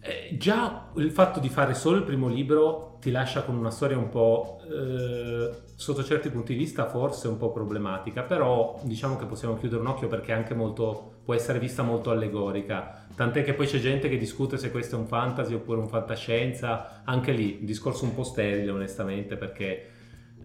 [0.00, 3.98] eh, già il fatto di fare solo il primo libro ti lascia con una storia
[3.98, 9.24] un po' eh, sotto certi punti di vista forse un po' problematica, però diciamo che
[9.26, 13.06] possiamo chiudere un occhio perché anche molto, può essere vista molto allegorica.
[13.16, 17.02] Tant'è che poi c'è gente che discute se questo è un fantasy oppure un fantascienza,
[17.04, 19.88] anche lì un discorso un po' sterile onestamente perché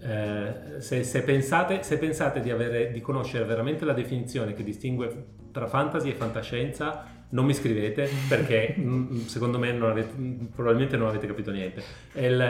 [0.02, 5.26] eh, se, se, pensate, se, pensate, di, avere, di conoscere veramente la definizione che distingue
[5.52, 10.14] tra fantasy e fantascienza, non mi scrivete perché mm, secondo me non avete,
[10.54, 11.84] probabilmente non avete capito niente.
[12.14, 12.42] Il,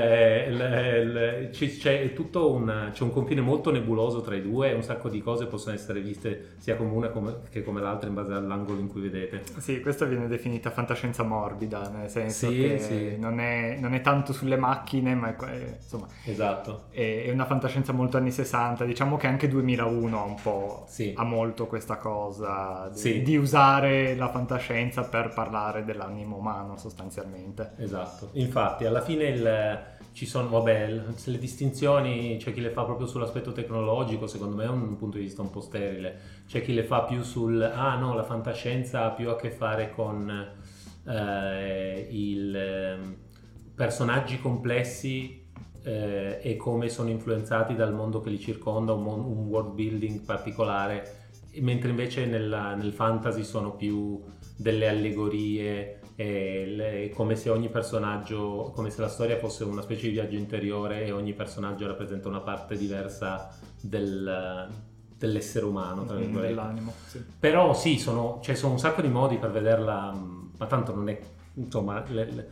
[0.49, 4.83] il, il, c'è, tutto un, c'è un confine molto nebuloso tra i due e un
[4.83, 8.31] sacco di cose possono essere viste sia come una come, che come l'altra in base
[8.31, 9.43] all'angolo in cui vedete.
[9.57, 13.17] Sì, questa viene definita fantascienza morbida, nel senso sì, che sì.
[13.17, 16.85] Non, è, non, è, tanto sulle macchine, ma è, insomma, esatto.
[16.91, 18.85] è, è, una fantascienza molto anni 60.
[18.85, 21.13] Diciamo che anche 2001 un po' sì.
[21.17, 27.71] ha molto questa cosa di, di usare la fantascienza fantascienza per parlare dell'animo umano sostanzialmente.
[27.77, 29.79] Esatto, infatti alla fine il,
[30.11, 34.69] ci sono, vabbè, le distinzioni c'è chi le fa proprio sull'aspetto tecnologico, secondo me è
[34.69, 38.13] un punto di vista un po' sterile, c'è chi le fa più sul, ah no,
[38.13, 40.29] la fantascienza ha più a che fare con
[41.07, 43.15] eh, il, ehm,
[43.73, 45.47] personaggi complessi
[45.81, 51.17] eh, e come sono influenzati dal mondo che li circonda, un, un world building particolare,
[51.61, 54.21] mentre invece nella, nel fantasy sono più
[54.59, 60.13] delle allegorie, le, come se ogni personaggio, come se la storia fosse una specie di
[60.13, 64.67] viaggio interiore e ogni personaggio rappresenta una parte diversa del,
[65.17, 66.47] dell'essere umano, tra virgolette.
[66.49, 67.23] Dell'animo, sì.
[67.39, 70.13] Però sì, sono, cioè, sono un sacco di modi per vederla,
[70.57, 71.17] ma tanto non è,
[71.53, 72.49] insomma, le, le,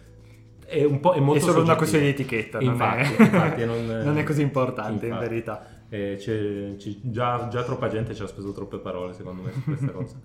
[0.63, 3.65] è, un po', è molto È solo una questione di etichetta, infatti, non, è, infatti,
[3.65, 5.23] non, non è così importante infatti.
[5.23, 5.67] in verità.
[5.89, 9.61] Eh, c'è, c'è, già, già, troppa gente ci ha speso troppe parole secondo me su
[9.61, 10.15] questa cosa.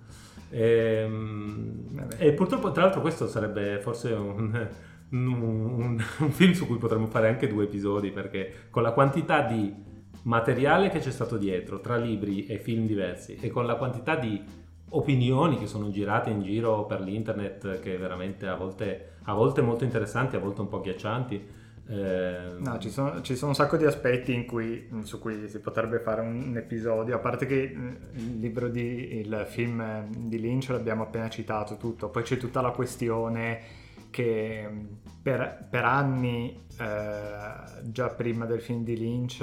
[0.53, 4.67] E, ehm, e, purtroppo, tra l'altro, questo sarebbe forse un,
[5.09, 9.73] un, un, film su cui potremmo fare anche due episodi perché con la quantità di
[10.23, 14.41] materiale che c'è stato dietro tra libri e film diversi e con la quantità di
[14.89, 19.83] opinioni che sono girate in giro per l'internet che veramente a volte, a volte molto
[19.83, 22.55] interessanti, a volte un po' ghiaccianti eh...
[22.57, 26.21] No, ci sono, ci sono, un sacco di aspetti cui, su cui si potrebbe fare
[26.21, 27.75] un, episodio, a parte che
[28.13, 32.71] il libro di, il film di Lynch l'abbiamo appena citato tutto, poi c'è tutta la
[32.71, 34.69] questione che
[35.21, 39.41] per, per anni, eh, già prima del film di Lynch,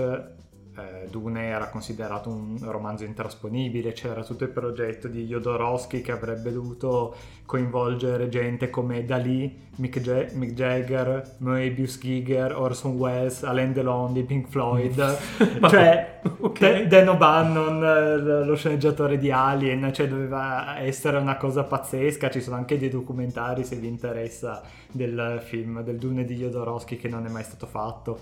[0.80, 6.52] eh, Dune era considerato un romanzo intrasponibile, c'era tutto il progetto di Jodorowsky che avrebbe
[6.52, 7.14] dovuto
[7.46, 14.22] coinvolgere gente come Dalí, Mick, J- Mick Jagger, Moebius Giger, Orson Welles, Alain Delon di
[14.22, 14.94] Pink Floyd,
[15.68, 16.86] cioè okay.
[16.86, 22.78] Dan O'Bannon, lo sceneggiatore di Alien, cioè doveva essere una cosa pazzesca, ci sono anche
[22.78, 24.62] dei documentari se vi interessa
[24.92, 28.18] del film del Dune di Jodorowsky che non è mai stato fatto.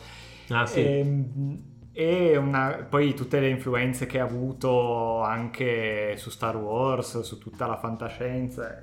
[0.49, 0.81] Ah, sì.
[0.81, 1.59] E, ehm,
[2.01, 7.67] e una, poi tutte le influenze che ha avuto anche su Star Wars, su tutta
[7.67, 8.81] la fantascienza.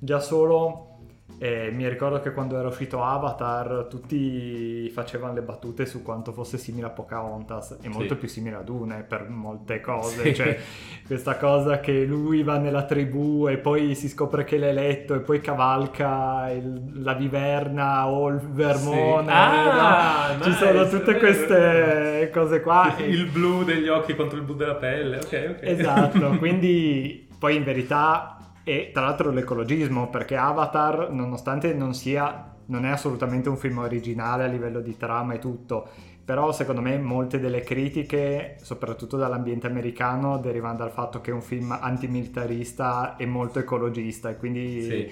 [0.00, 0.89] Già solo
[1.38, 6.58] e mi ricordo che quando era uscito Avatar tutti facevano le battute su quanto fosse
[6.58, 8.20] simile a Pocahontas e molto sì.
[8.20, 10.22] più simile a Dune per molte cose.
[10.22, 10.34] Sì.
[10.34, 10.58] Cioè,
[11.06, 15.20] questa cosa che lui va nella tribù e poi si scopre che l'è eletto e
[15.20, 19.26] poi cavalca il, la viverna o il vermone.
[19.26, 19.32] Sì.
[19.32, 20.44] Ah, no?
[20.44, 22.94] Ci sono tutte queste cose qua.
[22.98, 25.16] Il blu degli occhi contro il blu della pelle.
[25.16, 25.58] Ok, ok.
[25.62, 32.84] Esatto, quindi poi in verità e tra l'altro l'ecologismo perché Avatar nonostante non sia non
[32.84, 35.88] è assolutamente un film originale a livello di trama e tutto
[36.30, 41.42] però secondo me molte delle critiche, soprattutto dall'ambiente americano, derivano dal fatto che è un
[41.42, 45.08] film antimilitarista e molto ecologista e quindi sì.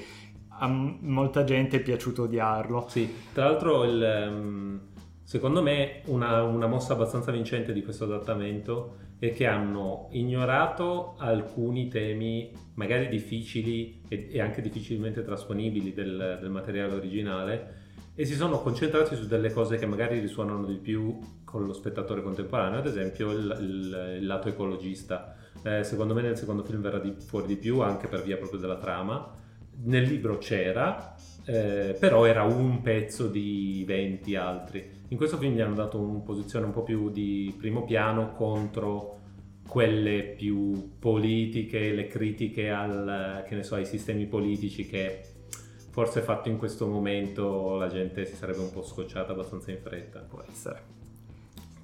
[0.61, 2.87] a molta gente è piaciuto odiarlo.
[2.87, 4.81] Sì, tra l'altro il, um,
[5.25, 11.89] secondo me una, una mossa abbastanza vincente di questo adattamento è che hanno ignorato alcuni
[11.89, 17.87] temi magari difficili e, e anche difficilmente trasponibili del, del materiale originale
[18.21, 22.21] e si sono concentrati su delle cose che magari risuonano di più con lo spettatore
[22.21, 25.37] contemporaneo, ad esempio il, il, il lato ecologista.
[25.63, 28.59] Eh, secondo me nel secondo film verrà di, fuori di più anche per via proprio
[28.59, 29.37] della trama.
[29.85, 34.98] Nel libro c'era, eh, però era un pezzo di 20 altri.
[35.09, 39.17] In questo film gli hanno dato una posizione un po' più di primo piano contro
[39.67, 45.23] quelle più politiche, le critiche al, so, ai sistemi politici che
[45.91, 50.21] forse fatto in questo momento la gente si sarebbe un po' scocciata abbastanza in fretta.
[50.21, 50.97] Può essere.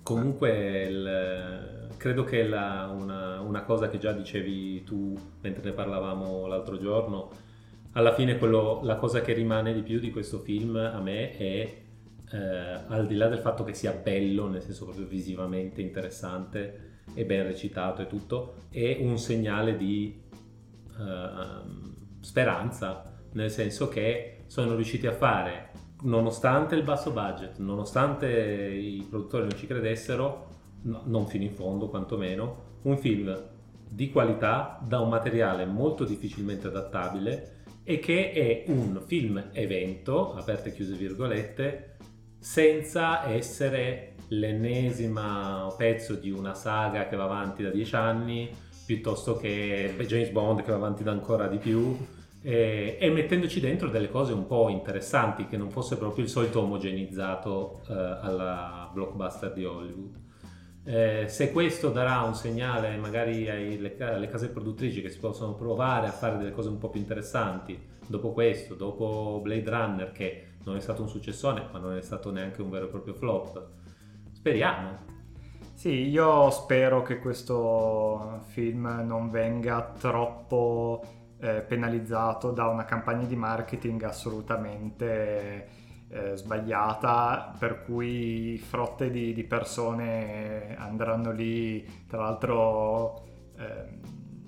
[0.03, 6.47] Comunque il, credo che la, una, una, cosa che già dicevi tu mentre ne parlavamo
[6.47, 7.31] l'altro giorno,
[7.93, 11.84] alla fine quello, la cosa che rimane di più di questo film a me è,
[12.31, 17.25] eh, al di là del fatto che sia bello, nel senso proprio visivamente interessante e
[17.25, 20.23] ben recitato e tutto, è un segnale di
[20.97, 25.71] uh, speranza nel senso che sono riusciti a fare,
[26.03, 30.47] nonostante il basso budget, nonostante i produttori non ci credessero,
[30.83, 33.37] no, non fino in fondo quantomeno, un film
[33.89, 40.71] di qualità da un materiale molto difficilmente adattabile e che è un film evento, aperte
[40.71, 41.94] e chiuse virgolette,
[42.45, 48.51] senza essere l'ennesimo pezzo di una saga che va avanti da dieci anni,
[48.85, 51.97] piuttosto che James Bond che va avanti da ancora di più,
[52.43, 56.61] e, e, mettendoci dentro delle cose un po' interessanti, che non fosse proprio il solito
[56.61, 60.24] omogenizzato eh, alla blockbuster di Hollywood.
[60.87, 66.09] Eh, se questo darà un segnale magari alle, alle case produttrici che si possono provare
[66.09, 70.77] a fare delle cose un po' più interessanti dopo questo, dopo Blade Runner che non
[70.77, 73.67] è stato un successone ma non è stato neanche un vero e proprio flop,
[74.33, 75.13] speriamo.
[75.73, 81.03] Sì, io spero che questo film non venga troppo
[81.41, 85.74] eh, penalizzato da una campagna di marketing assolutamente
[86.15, 93.25] eh, sbagliata, per cui frotte di, di, persone andranno lì, tra l'altro
[93.59, 93.99] eh,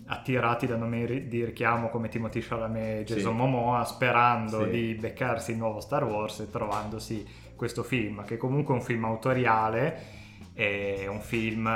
[0.06, 3.36] attirati da nomi di richiamo come Timothy Chalamet e Jason sì.
[3.38, 4.70] Momoa, sperando sì.
[4.70, 7.26] di beccarsi il nuovo Star Wars e trovandosi
[7.56, 10.02] questo film, che comunque è un film autoriale,
[10.52, 11.68] è un film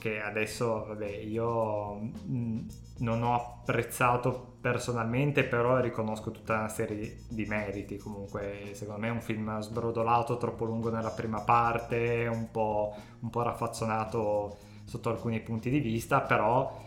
[0.00, 2.66] che adesso, vabbè, io mh,
[2.98, 7.98] non ho apprezzato personalmente, però riconosco tutta una serie di meriti.
[7.98, 13.30] Comunque, secondo me è un film sbrodolato, troppo lungo nella prima parte, un po', un
[13.30, 16.82] po raffazzonato sotto alcuni punti di vista, però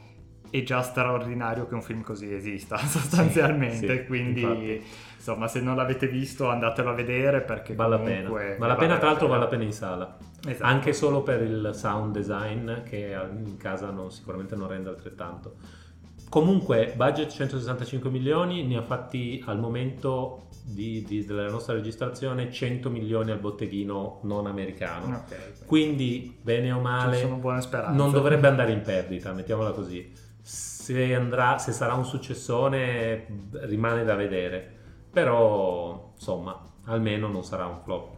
[0.50, 3.88] è già straordinario che un film così esista sostanzialmente.
[3.88, 4.84] Sì, sì, quindi, infatti.
[5.16, 8.30] insomma, se non l'avete visto, andatelo a vedere perché vale la pena.
[8.30, 10.18] Vale la pena, tra l'altro, vale la pena in sala.
[10.46, 10.70] Esatto.
[10.70, 15.56] Anche solo per il sound design, che in casa non, sicuramente non rende altrettanto.
[16.30, 22.90] Comunque, budget 165 milioni, ne ha fatti al momento di, di, della nostra registrazione 100
[22.92, 25.24] milioni al botteghino non americano.
[25.26, 30.14] Okay, Quindi, bene o male, non dovrebbe andare in perdita, mettiamola così.
[30.40, 33.26] Se, andrà, se sarà un successone
[33.62, 34.78] rimane da vedere,
[35.12, 38.18] però insomma, almeno non sarà un flop.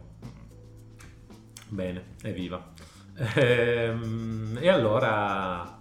[1.68, 2.62] Bene, evviva.
[3.36, 5.80] Ehm, e allora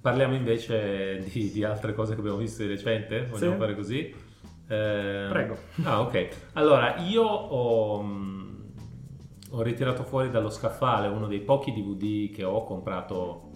[0.00, 3.26] Parliamo invece di, di, altre cose che abbiamo visto di recente?
[3.26, 3.58] Vogliamo sì.
[3.58, 4.14] fare così?
[4.66, 5.58] Eh, Prego.
[5.82, 6.28] Ah, ok.
[6.54, 8.60] Allora, io ho, mm,
[9.50, 13.50] ho, ritirato fuori dallo scaffale uno dei pochi DVD che ho comprato,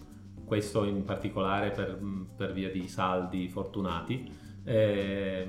[0.44, 1.98] questo in particolare per,
[2.36, 4.30] per via di saldi fortunati,
[4.64, 5.48] eh,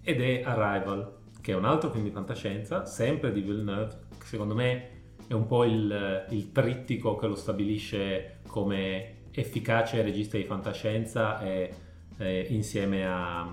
[0.00, 4.54] ed è Arrival, che è un altro film di fantascienza, sempre di Villeneuve, che secondo
[4.54, 4.90] me
[5.26, 11.74] è un po' il, il trittico che lo stabilisce come efficace regista di fantascienza e,
[12.16, 13.46] e insieme a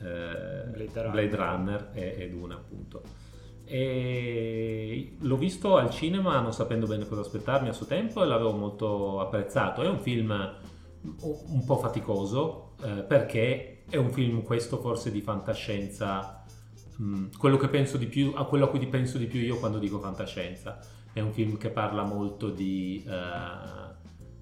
[0.00, 3.02] eh, Blade Runner, Blade Runner e, ed una appunto.
[3.64, 8.52] E l'ho visto al cinema non sapendo bene cosa aspettarmi a suo tempo e l'avevo
[8.52, 9.82] molto apprezzato.
[9.82, 10.56] È un film
[11.00, 16.44] un po' faticoso eh, perché è un film questo forse di fantascienza,
[16.96, 19.58] mh, mm, quello che penso di più, a quello a cui penso di più io
[19.58, 20.78] quando dico fantascienza.
[21.12, 23.04] È un film che parla molto di...
[23.06, 23.87] Uh,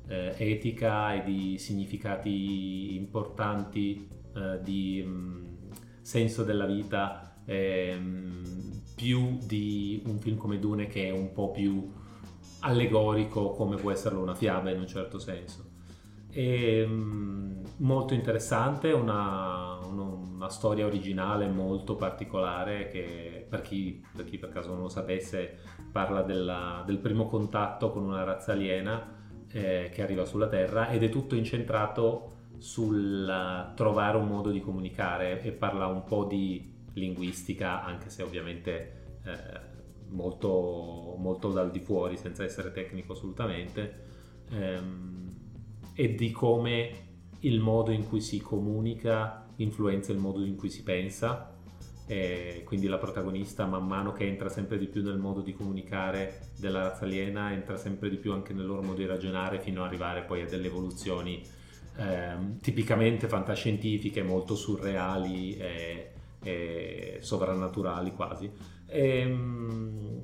[0.08, 5.44] eh, etica e di significati importanti eh, di mh, mm,
[6.00, 7.98] senso della vita eh,
[8.94, 11.92] più di un film come Dune che è un po' più
[12.60, 15.64] allegorico come può esserlo una fiaba in un certo senso.
[16.30, 24.26] E, um, molto interessante, una, una, una, storia originale molto particolare che per chi per,
[24.26, 25.58] chi per caso non lo sapesse
[25.90, 29.15] parla della, del primo contatto con una razza aliena
[29.56, 35.40] eh, che arriva sulla Terra ed è tutto incentrato sul trovare un modo di comunicare
[35.40, 39.60] e parla un po' di linguistica, anche se ovviamente eh,
[40.08, 44.04] molto, molto dal di fuori, senza essere tecnico assolutamente,
[44.50, 45.34] ehm,
[45.94, 46.90] e di come
[47.40, 51.55] il modo in cui si comunica influenza il modo in cui si pensa.
[52.06, 56.50] E quindi la protagonista man mano che entra sempre di più nel modo di comunicare
[56.56, 59.88] della razza aliena entra sempre di più anche nel loro modo di ragionare fino ad
[59.88, 61.42] arrivare poi a delle evoluzioni
[61.96, 66.10] eh, tipicamente fantascientifiche, molto surreali e,
[66.42, 68.50] e sovrannaturali quasi.
[68.86, 70.20] E, ehm,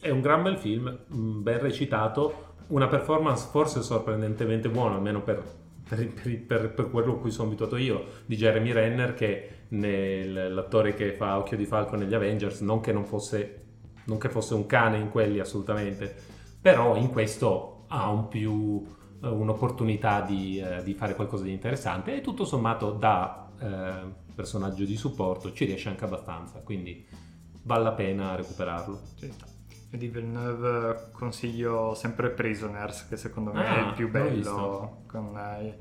[0.00, 5.42] è un gran bel film, mm, ben recitato, una performance forse sorprendentemente buona, almeno per,
[5.88, 11.12] per, per, per quello a cui sono abituato io, di Jeremy Renner, che l'attore che
[11.12, 13.64] fa Occhio di Falco negli Avengers, non che non fosse,
[14.04, 16.14] non che fosse un cane in quelli assolutamente,
[16.60, 18.84] però in questo ha un più
[19.22, 24.84] eh, un'opportunità di, eh, di, fare qualcosa di interessante e tutto sommato da eh, personaggio
[24.84, 27.06] di supporto ci riesce anche abbastanza, quindi
[27.62, 29.00] vale la pena recuperarlo.
[29.14, 29.50] Certo.
[29.90, 35.36] E di Villeneuve consiglio sempre Prisoners, che secondo me ah, è il più bello con
[35.36, 35.76] eh,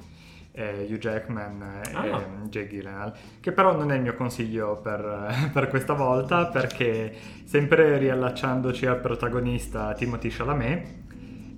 [0.52, 2.24] eh, Hugh Jackman e ah.
[2.50, 7.98] Jay Gyllenhaal, che però non è il mio consiglio per, per questa volta, perché sempre
[7.98, 11.00] riallacciandoci al protagonista Timothy Chalamet,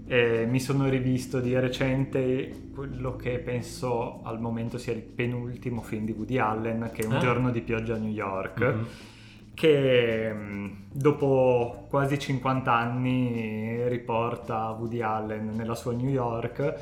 [0.05, 6.05] e mi sono rivisto di recente quello che penso al momento sia il penultimo film
[6.05, 7.19] di Woody Allen, che è Un ah.
[7.19, 8.59] giorno di pioggia a New York.
[8.59, 8.83] Mm-hmm
[9.55, 16.73] che mm, dopo quasi 50 anni riporta Woody Allen nella sua New York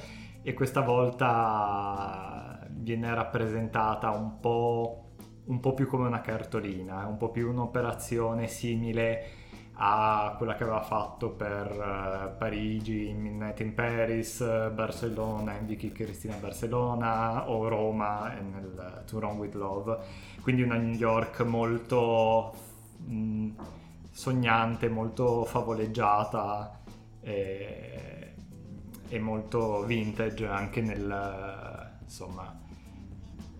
[0.43, 5.11] e questa volta viene rappresentata un po',
[5.45, 9.39] un po più come una cartolina, un po' più un'operazione simile
[9.83, 16.35] a quella che aveva fatto per uh, Parigi, Midnight in Paris, Barcellona, in Vicky Cristina
[16.35, 19.97] Barcellona o Roma nel To Run With Love.
[20.41, 22.53] Quindi una New York molto
[22.97, 23.49] mh,
[24.11, 26.79] sognante, molto favoleggiata
[27.21, 28.10] e,
[29.11, 32.57] e molto vintage anche nel, insomma,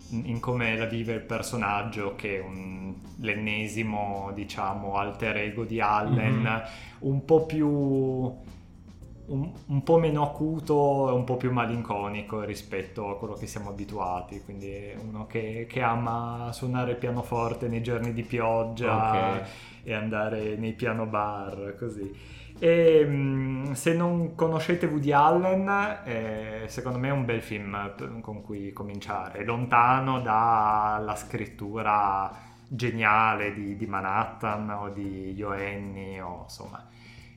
[0.08, 6.40] in come la vive il personaggio che è un, l'ennesimo diciamo alter ego di Allen
[6.40, 6.62] mm-hmm.
[7.00, 13.18] un po' più un, un, po' meno acuto e un po' più malinconico rispetto a
[13.18, 18.22] quello che siamo abituati quindi è uno che, che ama suonare pianoforte nei giorni di
[18.22, 19.42] pioggia okay.
[19.84, 27.08] e andare nei piano bar così e se non conoscete Woody Allen, eh, secondo me
[27.08, 32.30] è un bel film con cui cominciare, lontano dalla scrittura
[32.68, 36.86] geniale di, di Manhattan o di Ioenni o insomma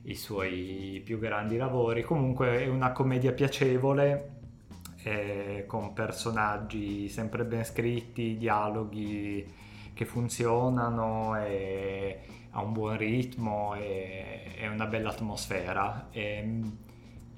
[0.04, 2.04] i suoi più grandi lavori.
[2.04, 4.34] Comunque è una commedia piacevole
[5.02, 9.44] eh, con personaggi sempre ben scritti, dialoghi
[9.92, 12.20] che funzionano e
[12.56, 16.08] ha un buon ritmo e, e una bella atmosfera.
[16.10, 16.76] E, ehm,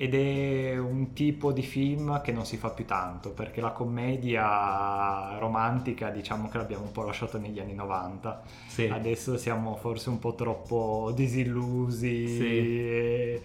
[0.01, 5.37] ed è un tipo di film che non si fa più tanto perché la commedia
[5.41, 8.85] romantica diciamo che l'abbiamo un po' lasciata negli anni 90 sì.
[8.85, 12.47] adesso siamo forse un po' troppo disillusi sì.
[12.47, 13.43] e,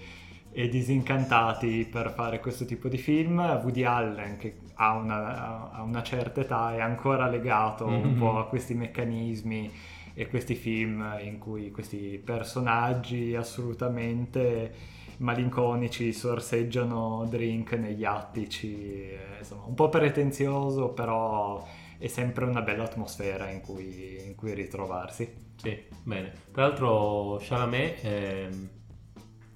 [0.51, 6.03] e, disincantati per fare questo tipo di film Woody Allen che ha una, ha una
[6.03, 8.05] certa età è ancora legato mm-hmm.
[8.05, 9.71] un po' a questi meccanismi
[10.13, 19.73] e questi film in cui questi personaggi assolutamente malinconici sorseggiano drink negli attici, insomma un
[19.75, 21.65] po' pretenzioso però
[21.97, 25.51] è sempre una bella atmosfera in cui, in cui ritrovarsi.
[25.55, 26.33] Sì, bene.
[26.51, 28.49] Tra l'altro Chalamet è,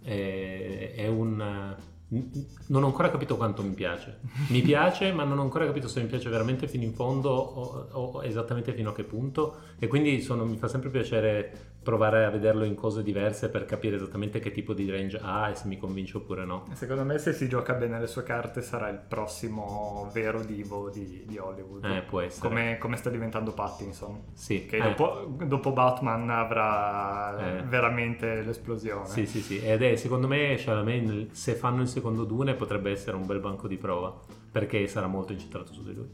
[0.03, 1.75] è, è un
[2.09, 4.19] non ho ancora capito quanto mi piace.
[4.49, 7.87] Mi piace, ma non ho ancora capito se mi piace veramente fino in fondo o,
[7.91, 9.57] o esattamente fino a che punto.
[9.77, 13.95] E quindi sono, mi fa sempre piacere provare a vederlo in cose diverse per capire
[13.95, 16.65] esattamente che tipo di range ha e se mi convince oppure no.
[16.73, 21.23] Secondo me se si gioca bene le sue carte sarà il prossimo vero divo di,
[21.25, 21.85] di Hollywood.
[21.85, 22.45] Eh, può essere.
[22.45, 24.23] Come, come, sta diventando Pattinson.
[24.33, 24.65] Sì.
[24.65, 24.81] Che eh.
[24.81, 27.63] dopo, dopo, Batman avrà eh.
[27.63, 29.07] veramente l'esplosione.
[29.07, 29.59] Sì, sì, sì.
[29.59, 33.67] Ed è secondo me Chalamet se fanno il secondo Dune potrebbe essere un bel banco
[33.67, 34.15] di prova
[34.51, 36.07] perché sarà molto incentrato su di lui.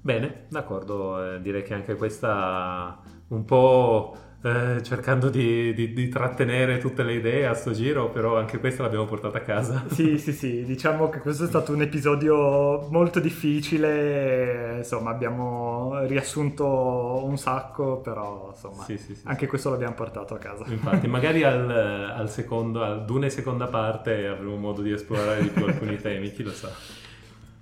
[0.00, 6.78] Bene, d'accordo, eh, direi che anche questa un po' eh, cercando di, di, di, trattenere
[6.78, 9.84] tutte le idee a sto giro, però anche questa l'abbiamo portata a casa.
[9.88, 17.24] Sì, sì, sì, diciamo che questo è stato un episodio molto difficile, insomma abbiamo riassunto
[17.24, 20.64] un sacco, però insomma sì, sì, sì, anche questo l'abbiamo portato a casa.
[20.66, 25.64] Infatti, magari al, al secondo, ad una seconda parte avremo modo di esplorare di più
[25.64, 26.68] alcuni temi, chi lo sa.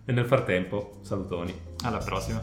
[0.06, 1.54] E nel frattempo, salutoni.
[1.84, 2.40] Alla prossima.